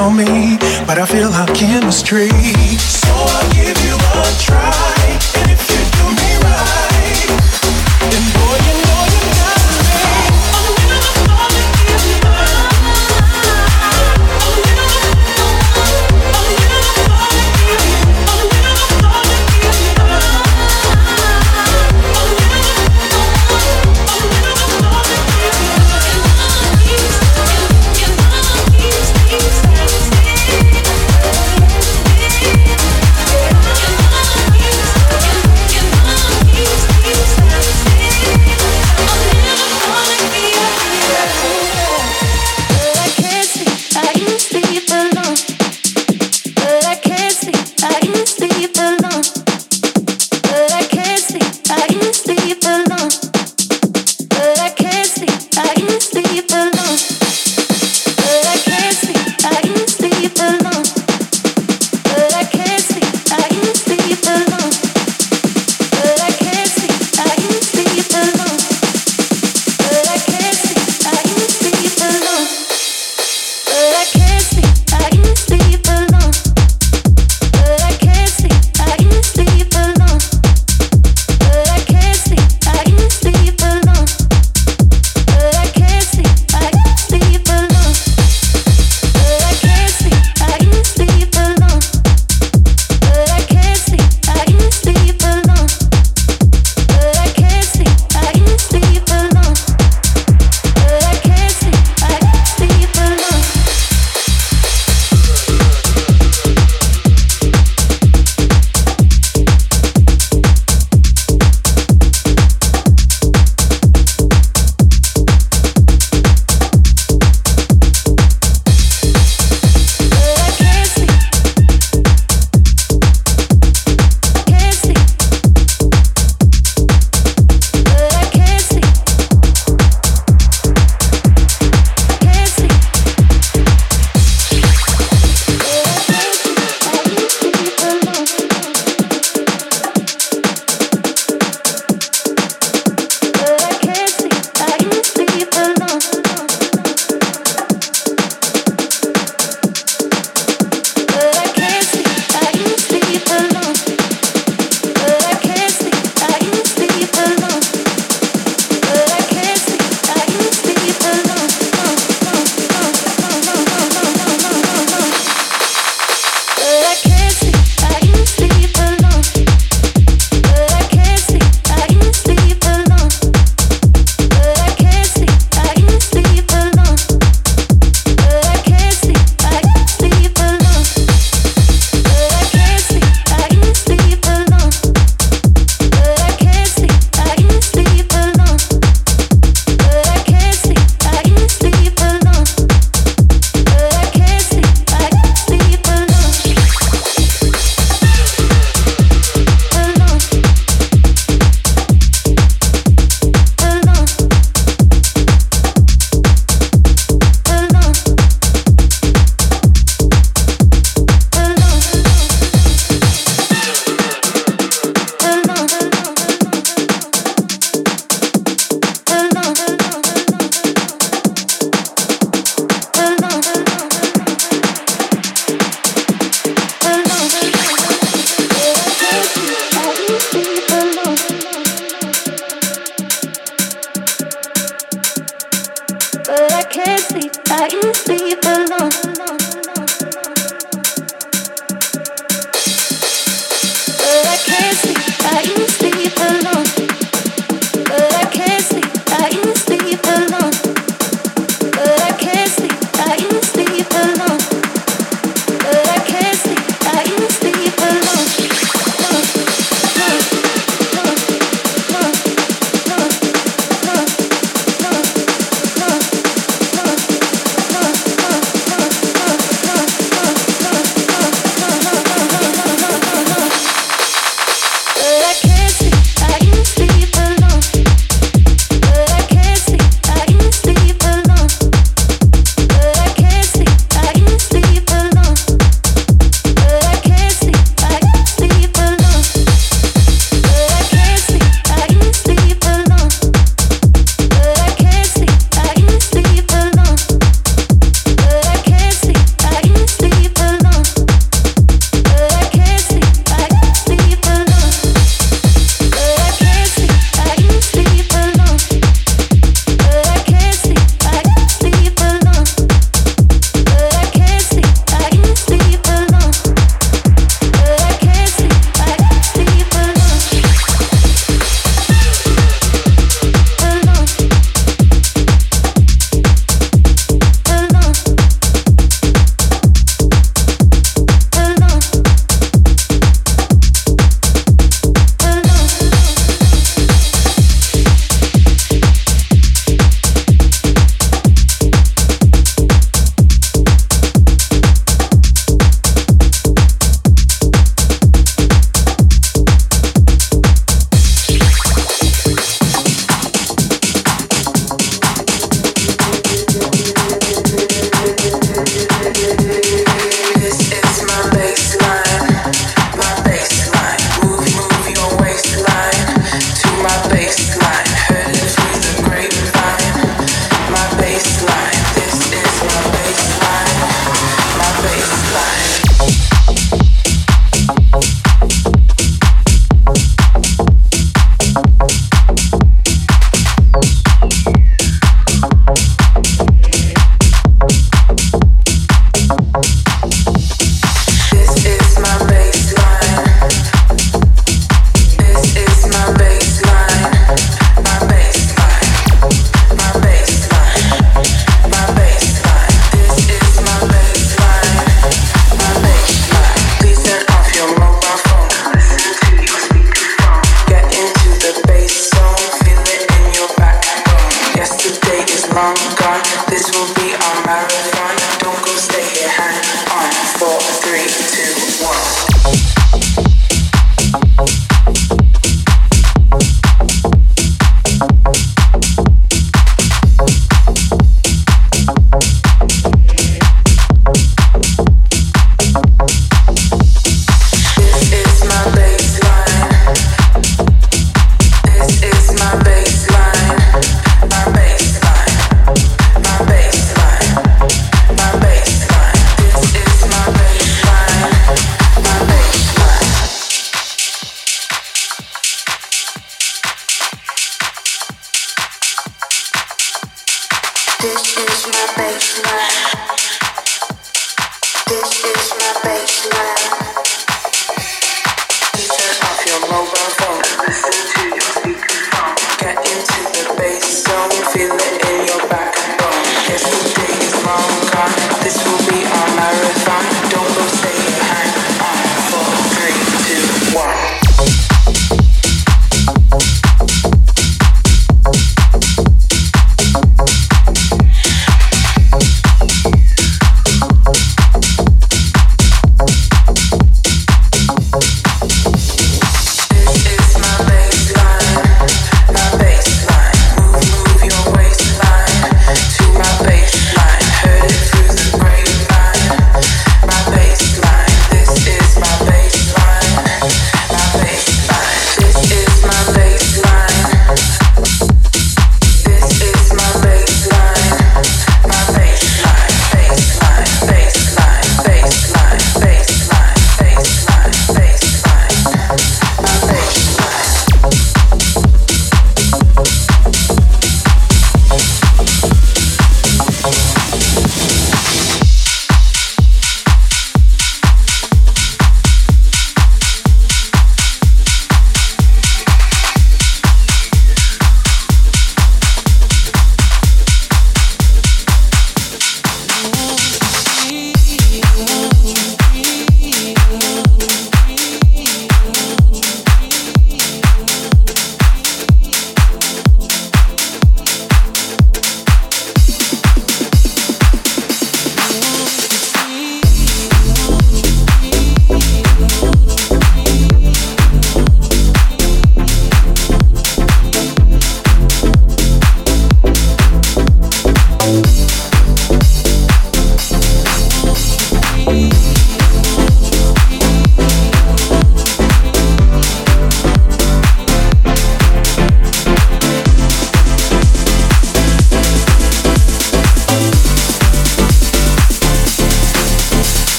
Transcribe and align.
On 0.00 0.16
me. 0.16 0.56
But 0.86 0.98
I 0.98 1.06
feel 1.06 1.28
our 1.28 1.46
chemistry. 1.48 2.30
So 2.78 3.12
I'll 3.12 3.52
give 3.52 3.78
you 3.84 3.94
a 3.94 4.38
try. 4.40 4.99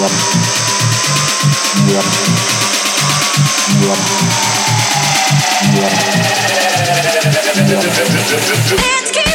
Let's 0.00 0.30
get 9.12 9.27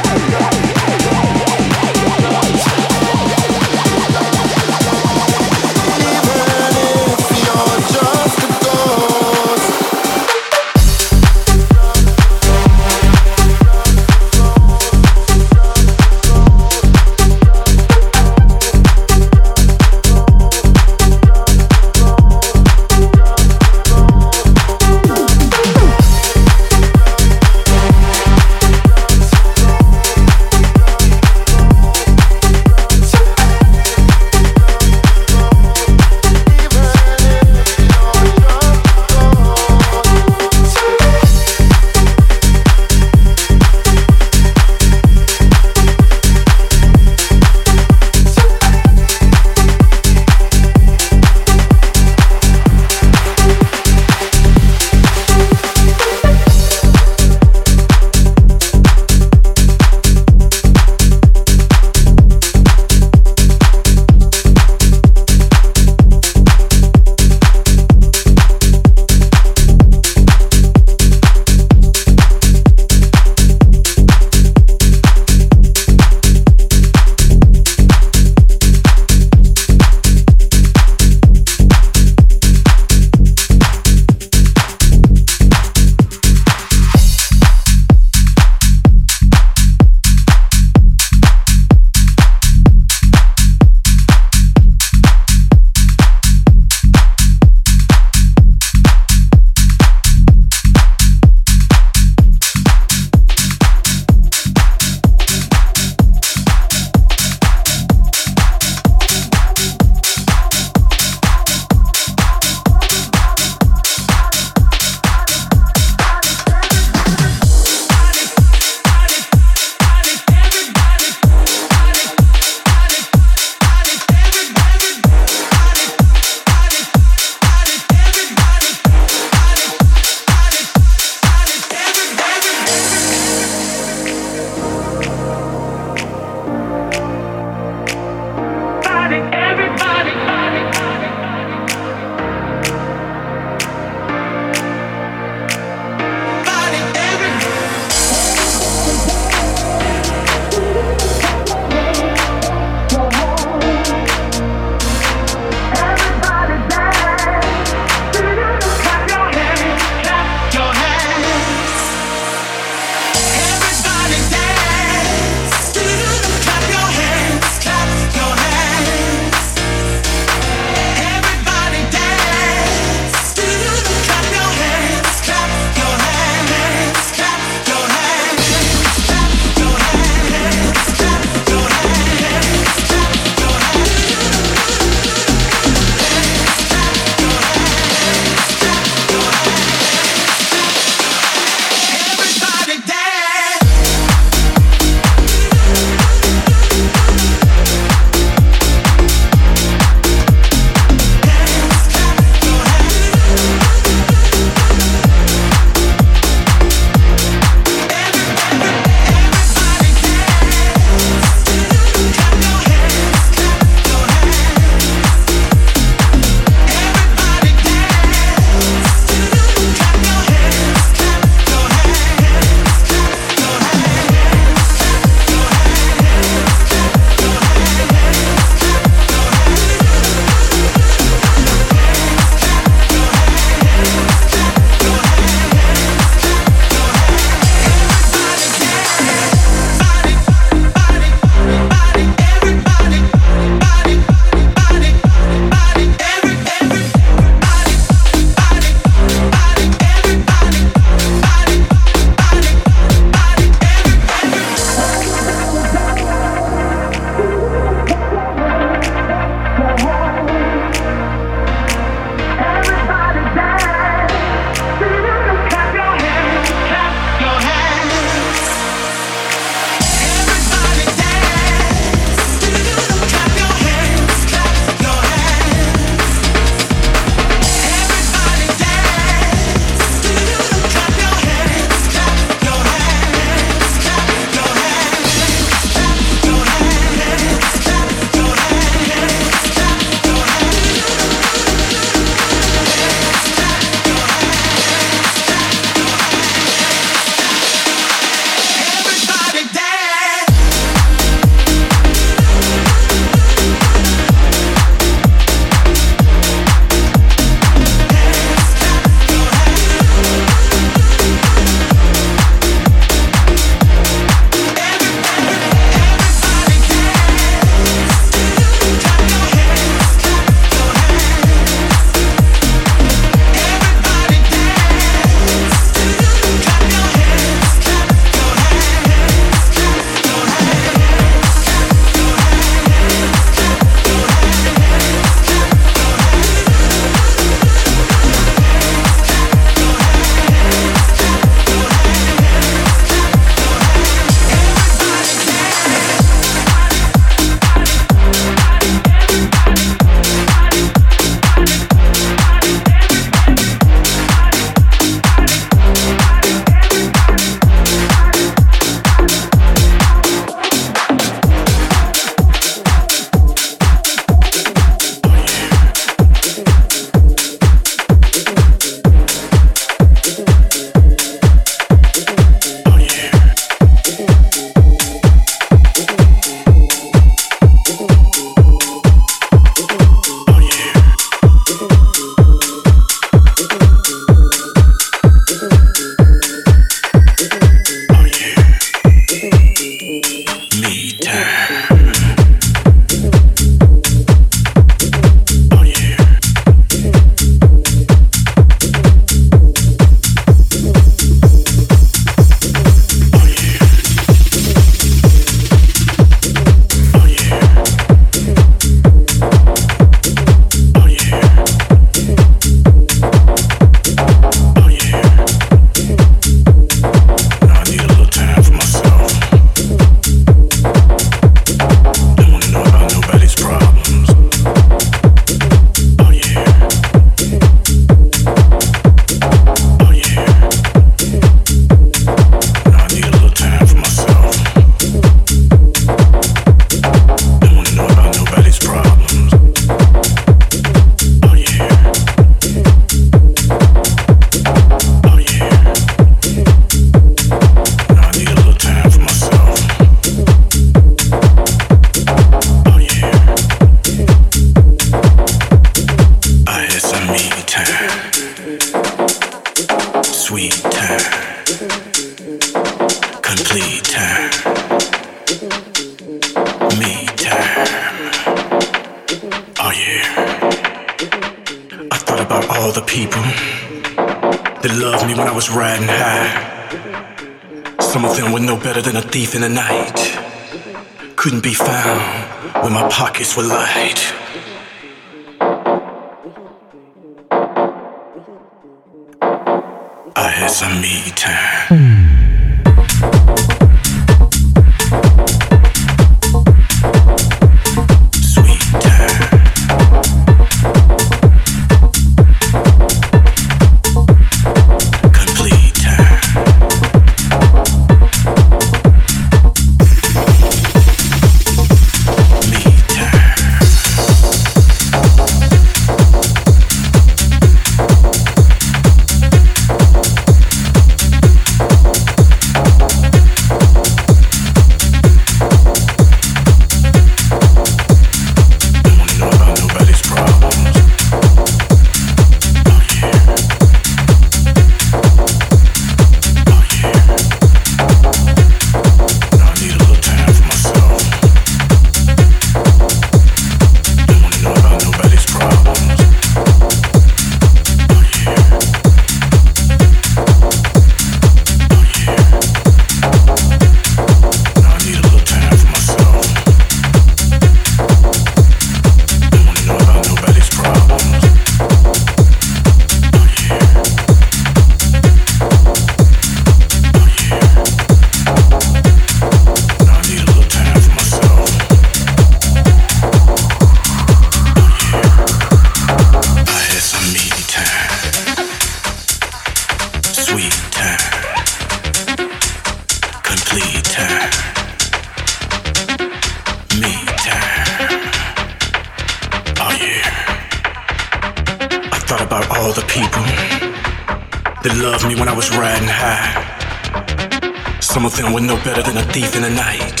thief 599.20 599.34
in 599.34 599.42
the 599.42 599.50
night. 599.50 600.00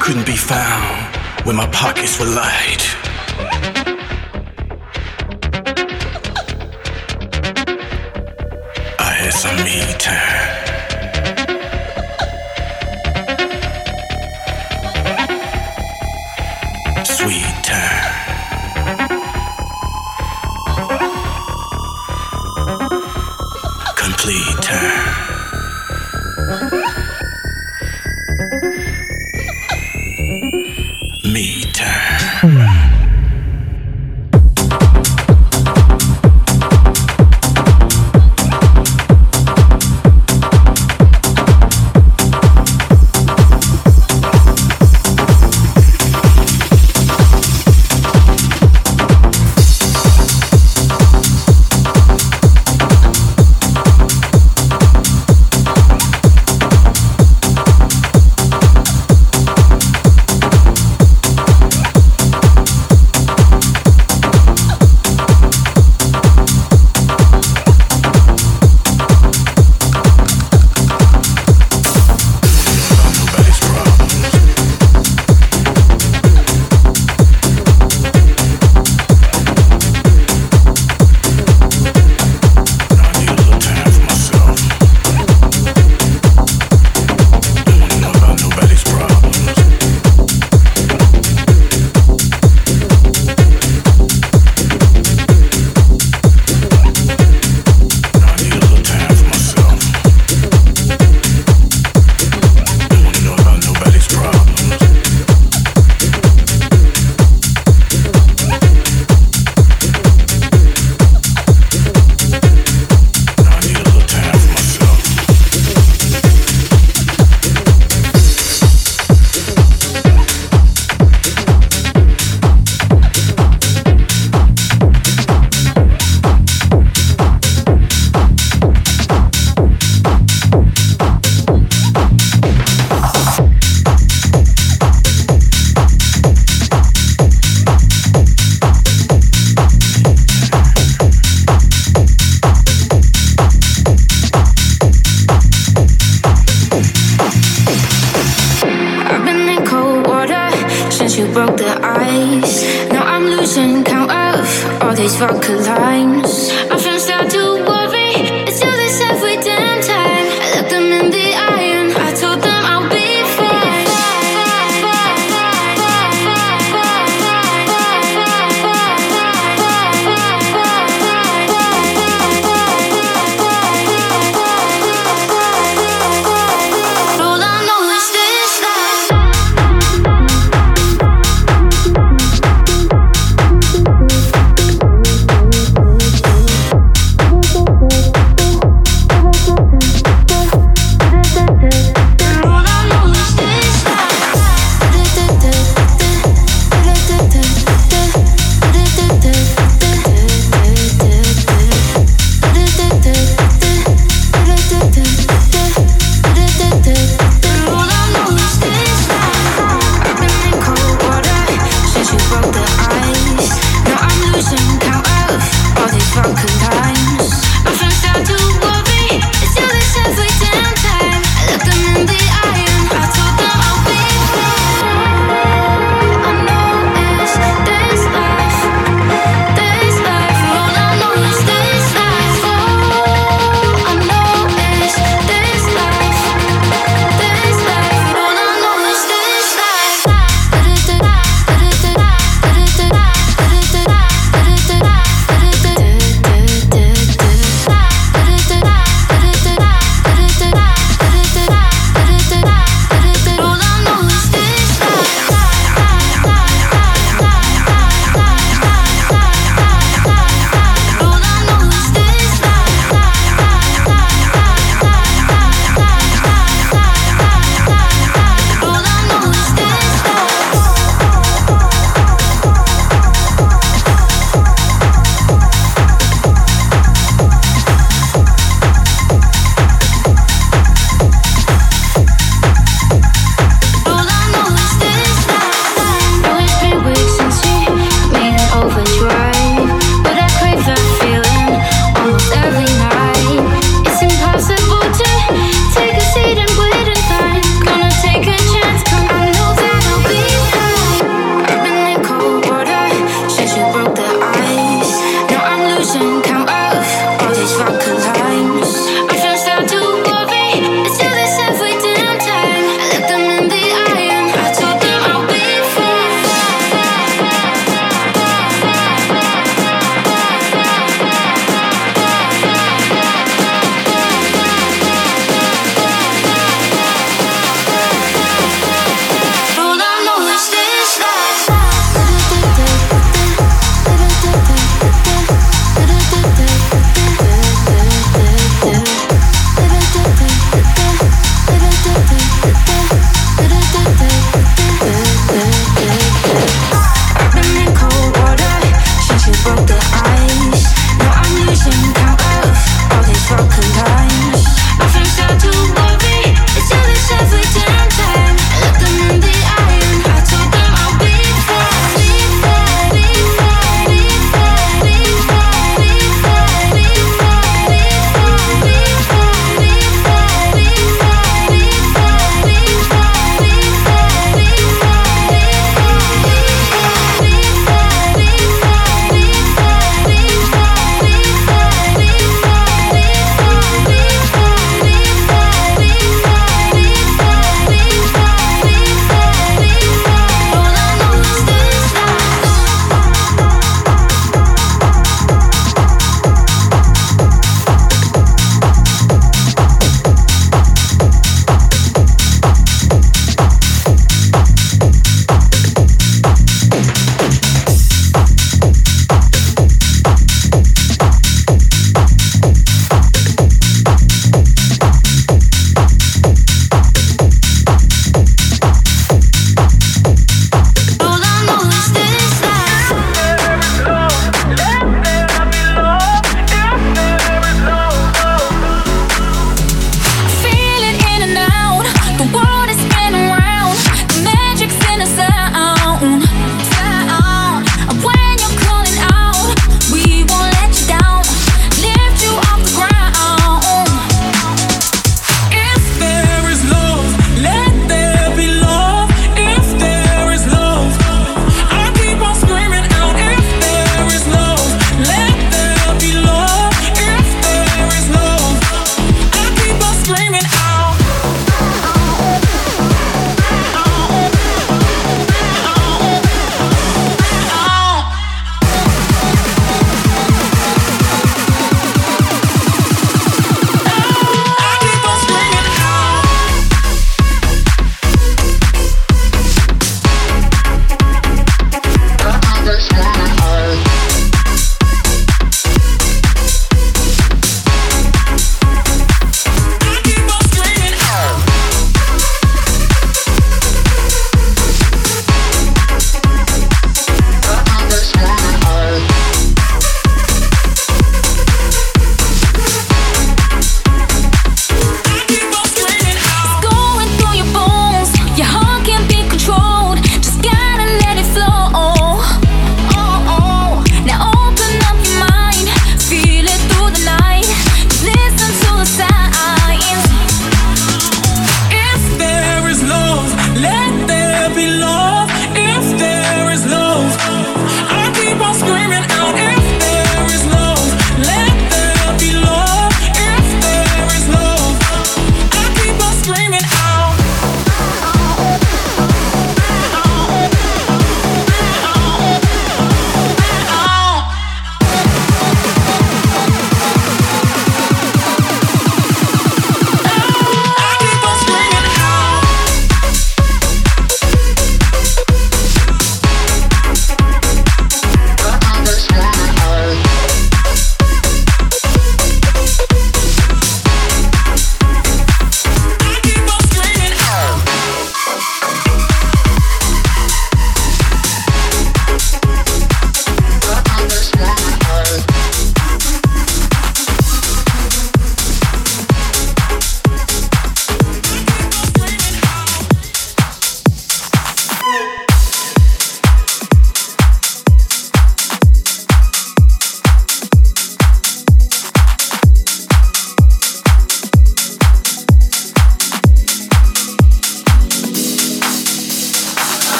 Couldn't 0.00 0.24
be 0.24 0.36
found 0.36 1.14
when 1.44 1.54
my 1.54 1.66
pockets 1.66 2.18
were 2.18 2.24
light. 2.24 3.09